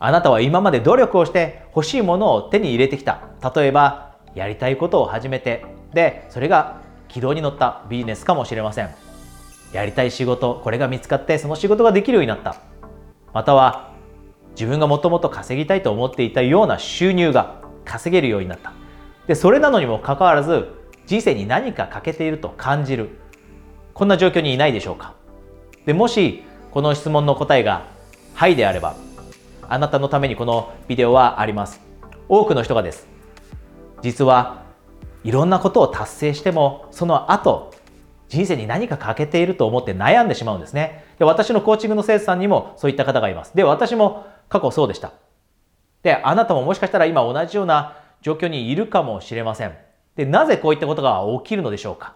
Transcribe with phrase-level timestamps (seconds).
[0.00, 3.22] あなたは今まで努力をして欲しいものを手に入れてきた。
[3.54, 8.90] 例えば、やりたいことを始めて、で、それが軌道に乗ったビジネスかもしれません。
[9.72, 12.56] やりたい仕事、これが見つかってその仕事ができるようになった。
[13.34, 13.92] または、
[14.52, 18.72] 自分がもともと稼ぎたいと思っていたような収入が稼げるようになった。
[19.26, 20.68] で、それなのにもかかわらず、
[21.06, 23.18] 人生に何か欠けていると感じる。
[23.94, 25.14] こんな状況にいないでしょうか。
[25.86, 27.86] で、もし、この質問の答えが、
[28.34, 28.94] はいであれば、
[29.68, 31.80] あなたのためにこのビデオはあります。
[32.28, 33.06] 多くの人がです。
[34.02, 34.62] 実は
[35.24, 37.74] いろんなことを達成しても、その後、
[38.28, 41.04] 人生に何か欠けていると思って悩んでしまうんですね。
[41.18, 43.54] で、私のコーチングの生徒さんにもそういった方がいます。
[43.54, 45.12] で、私も過去そうでした。
[46.02, 49.74] で、あなたももしかしたら今同じような状況にいるかもしれません。
[50.16, 52.14] で、なぜこういったことが起きるのでしょうか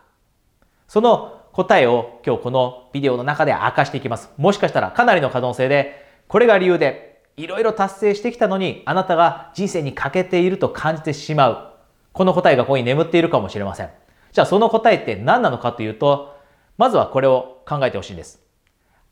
[0.88, 4.30] その答えを今日このビデオの中で明かしていきます。
[4.36, 11.68] もしかしたらかなりの可能性で、これが理由でいろいろ達成してきたのに、あなたが人生に欠けていると感じてしまう。
[12.12, 13.90] この答えがここに眠っているかもしれません。
[14.32, 16.36] じゃあその答えって何なのかというと、
[16.78, 18.42] まずはこれを考えてほしいんです。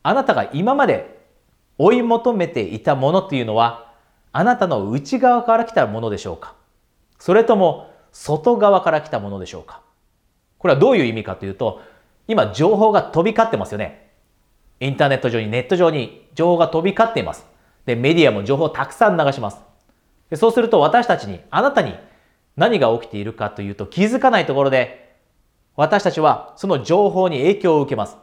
[0.03, 1.19] あなたが今まで
[1.77, 3.91] 追い求めていたものというのは、
[4.31, 6.55] あなたの内側から来たものでしょうか？
[7.19, 9.81] それとも外側から来たものでしょうか？
[10.57, 11.81] これはどういう意味かというと、
[12.27, 14.11] 今情報が飛び交ってますよね。
[14.79, 17.45] インターネット上に、ネット上に情報が飛び交っています。
[17.85, 19.57] で、メディアも情報をたくさん流します。
[20.29, 21.95] でそうすると私たちに、あなたに
[22.55, 25.15] 何が起きているかというと気づかないところで、
[25.75, 28.17] 私たちはその情報に影響を受けます。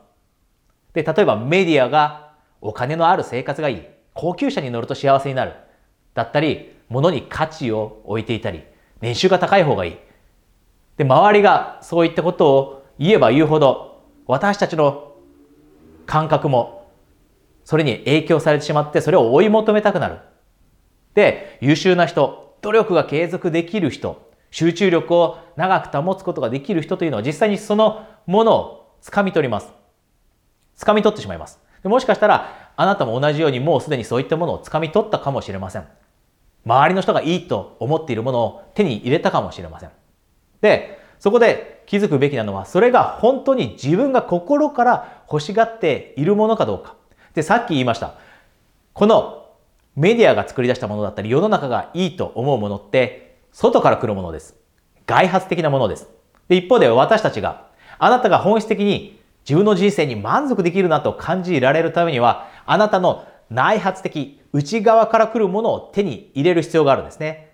[0.93, 3.83] で、例えばメディアがお金のある生活がいい。
[4.15, 5.55] 高級車に乗ると幸せになる。
[6.15, 8.65] だったり、物に価値を置いていたり、
[9.01, 9.97] 年収が高い方がいい。
[10.97, 15.13] で、周りがそういったことを言えば言うほど、私たちの
[16.07, 16.78] 感覚も
[17.69, 20.21] それに影響されてしまってそれを追い求めたくなる。
[21.13, 29.71] で、優秀な人、努力が継続できる人、集中力を長く保つことができる人というのは実際にそのものを掴み取ります。
[30.79, 31.61] 掴み取ってしまいます。
[31.83, 35.87] でもしかしたらあなたも同じようにもうすでにそういったものを掴み取ったかもしれません。
[36.65, 39.91] 周りの人がいいと思っているものを手に入れたかもしれません。
[40.63, 46.97] で、そこで気づくべきなのは、それが本当に自分が心から欲しがっているものかどうか。
[47.35, 48.15] で、さっき言いました。
[48.93, 49.47] この
[49.97, 54.55] メディアが作り出したものだったり、世の中がいいと思うものって、外から来るものです。
[55.07, 56.09] 外発的なものです。
[56.49, 57.67] で、一方で私たちが、
[57.99, 67.53] あなたが本質的に自分の人生に満足できるなと感じられるためには、あなたの内発的、内側から来るものを手に入れる必要があるんですね。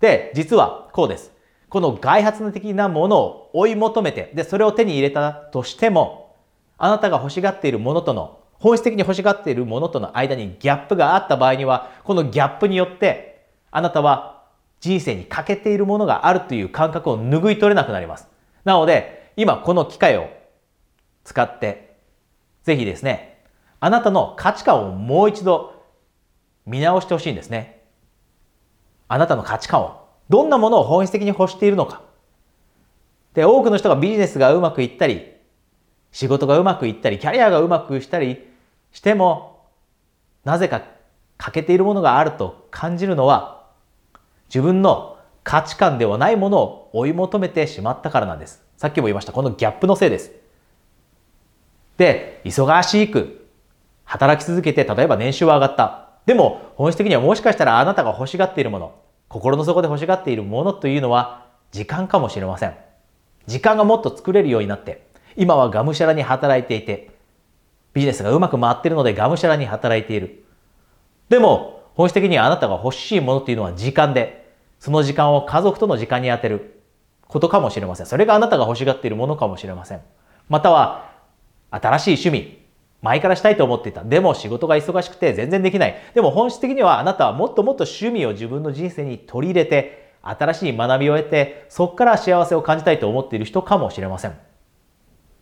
[0.00, 1.32] で、実はこうです。
[1.68, 6.34] この外発的なものを追い求めて、で、それを手に入れたとしても、
[6.78, 14.44] あなたが欲しがっているものとの本質的に欲しがっているものとの間にギャップがあった場合には、このギャップによって、あなたは
[14.80, 18.28] 人生に欠けているものがあるという感覚を拭い取れなくなります。
[18.64, 20.28] なので、今この機会を
[21.24, 21.96] 使って、
[22.62, 23.44] ぜひですね、
[23.80, 25.82] あなたの価値観をもう一度
[26.64, 27.82] 見直してほしいんですね。
[29.08, 30.06] あなたの価値観を。
[30.28, 32.02] どんなものを本質的に欲しているのか。
[33.34, 35.35] で、多くの人がビジネスがうまくいったり、
[36.16, 38.42] 仕事がうまくいったり、キャリアがうまくしたり
[38.90, 39.66] しても、
[40.44, 40.80] なぜか
[41.36, 43.66] 欠けているものがあると感じるのは、
[44.48, 48.64] 自分の価値観ではないものを追い求めてしまったからなんです。
[48.78, 49.32] さっきも言いました。
[49.32, 50.30] このギャップのせいです。
[51.98, 53.46] で、忙しく
[54.04, 56.08] 働き続けて、例えば年収は上がった。
[56.24, 58.94] でも、本質的にはもしかしたらあなたが欲しがっているもの、
[59.28, 62.74] 心の底で欲しがっているものというのは、時間かもしれません。
[63.46, 65.05] 時間がもっと作れるようになって、
[65.36, 67.10] 今はがむしゃらに働いていて、
[67.92, 70.44] ビジネスがうまく回っているのでがむしゃらに働いている。
[71.28, 76.80] でも、本質的にはあなたが欲しいものっていうのは時間で、その時間を家族との時間に当てる
[77.26, 78.06] ことかもしれません。
[78.06, 80.00] それがあなたが欲しがっているものかもしれません。
[80.48, 81.10] または、
[81.70, 82.66] 新しい趣味、
[83.02, 84.04] 前からしたいと思っていた。
[84.04, 85.96] でも仕事が忙しくて全然できない。
[86.14, 94.45] でも本質的にはあなたはもっともっと趣味を自分の人生に取り入れて、新しい学びを得て、そこから幸せを感じたいと思っている人かもしれません。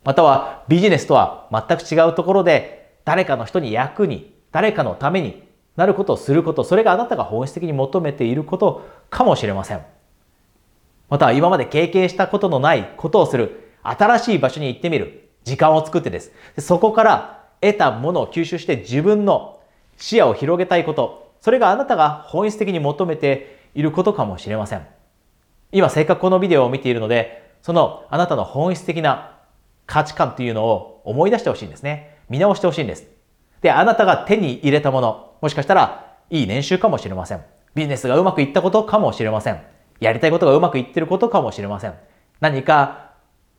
[0.04, 5.42] またはビジネスとは全く違うところで誰かの人に役に、誰かのために
[5.76, 9.84] なることをすること、それがあなたが本質的に求めていることかもしれません。
[11.08, 16.32] または今まで経験したことのないことをする、新しい場所に行ってみる、時間を作ってです。
[16.58, 19.60] そこから得たものを吸収して自分の
[19.96, 24.86] 視野を広げたいこと、それがあなたが本質的に求めていることかもしれません。
[25.72, 29.33] 今せっかくこのビデオを見ているので、そのあなたの本質的な
[29.86, 32.18] 価値観っていうのを思い出してほしいんですね。
[32.28, 33.06] 見直してほしいんです。
[33.60, 37.44] で、あなたが手に入れたもの、もしかしたらいい年収かもしれません。
[37.74, 39.60] ビジネスがうまくいったことかもしれません。
[40.00, 41.94] やりたいことがうまくいってることかもしれません。
[42.40, 43.12] 何か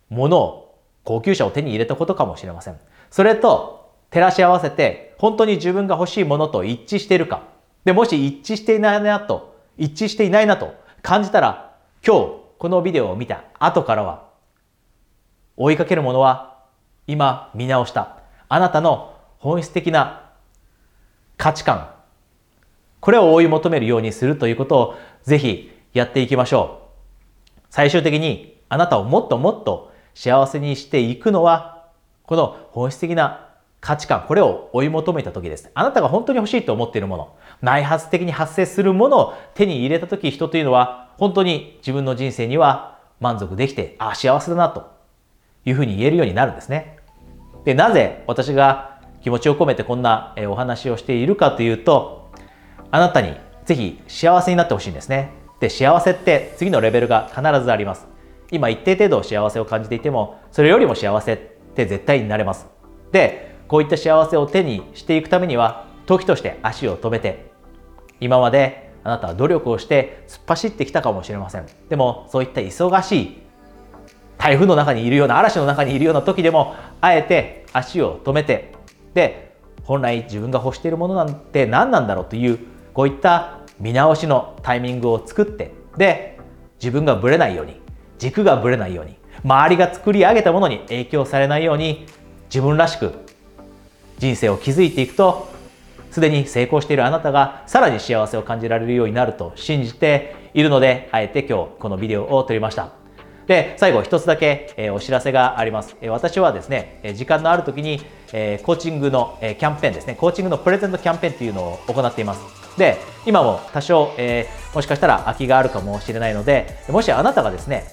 [0.09, 2.79] 物を、高級車を手に入れたことかもしれません。
[3.11, 7.43] それと照らし合わせて本当に自分が欲しいものと一致しているか。
[7.83, 11.75] で、もし一致していないなと、一致していないなと感じたら、
[12.05, 14.24] 今日このビデオを見た後からは、
[15.57, 16.57] 追いかけるものは
[17.07, 18.17] 今見直した。
[18.49, 20.29] あなたの本質的な
[21.37, 21.89] 価値観、
[22.99, 26.89] これを追い求めるようにするということをぜひやっていきましょ
[27.57, 27.61] う。
[27.69, 31.85] 最終的にあなたをもっともっと幸せにしていくのは、
[32.23, 33.49] この本質的な
[33.81, 35.69] 価値観、これを追い求めた時です。
[35.75, 44.94] あなたが本当に欲しいと思っているもの、内発的に発生するものを手に入れた時、人というのは本当に自分の人生には満足できて、ああ、幸せだなと
[45.65, 46.97] いうふうに言えるようになるんですね。
[47.65, 52.31] で、なぜ私が気持ちを込めてこんなお話をしているかというと、
[52.91, 53.35] あなたに
[53.65, 55.31] ぜひ幸せになってほしいんですね。
[55.59, 58.07] で、幸せって次のレベルが必ずあります。
[58.51, 61.37] 今一定程度幸せを感じていても、それよりも幸せっ
[61.75, 62.67] て絶対になれます。
[63.11, 67.51] で、こういった幸せを手にしていくためには、時として足を止めて、
[68.19, 71.65] 今まであなたは努力をして突っ走ってきたかもしれません。
[71.89, 73.41] でも、そういった忙しい
[74.37, 78.73] 台風の中にいるような嵐の中にいるような時でもあえて足を止めて
[79.13, 82.59] で本来自分が欲しているものなんて何なんだろうという
[82.93, 86.39] こういった見直しのタイミングを作ってで
[86.79, 87.79] 自分がぶれないように
[88.17, 92.05] 軸がぶれないように周りが作り上げたものに影響されないように
[92.45, 93.13] 自分らしく
[94.17, 95.49] 人生を築いていくと
[96.09, 102.94] すでに成功しているあなたがさらに幸せを感じられるようになると信じているのであえて今日このビデオを撮りました。
[103.47, 105.95] で、最後一つだけ、え、お知らせがあります。
[106.01, 108.01] え、私はですね、え時間のある時に、
[108.33, 112.41] えコーチングの、えキャンペーンですね、コーチングのプレゼントキャンペーンっていうのを行っています。
[112.77, 117.85] で、今も多少、えもしかしたら空きがあるかもしれないので、もしあなたがですね、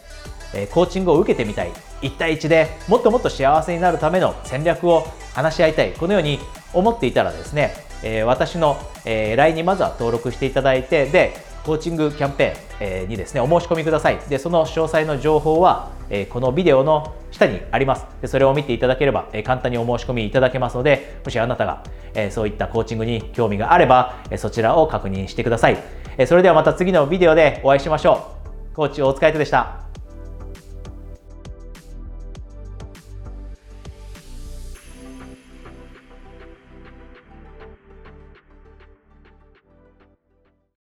[0.54, 1.70] えコーチングを受けてみたい、
[2.00, 6.38] 1対1でもっともっと幸せになるための戦略を話し合いたい、このように
[6.72, 14.18] 思っていたらですね、え私の、え LINE にまずは登録していただいて、で、コーチングキャンペーンにですね、お申し込みください。
[14.28, 15.90] で、その詳細の情報は、
[16.30, 18.06] このビデオの下にあります。
[18.20, 21.82] でそれを見ていただければ、簡単にお申し込みいただけますので、もしあなたが
[22.30, 25.78] そういったコーチングに興味があれば、そちらを確認してください。
[26.26, 28.34] それではまた次のビデオでお会いしましょ
[28.72, 28.76] う。
[28.76, 29.81] コーチ大塚愛人でした。